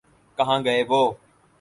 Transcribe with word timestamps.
کہاں 0.37 0.59
گئے 0.65 0.81
وہ؟ 0.89 1.01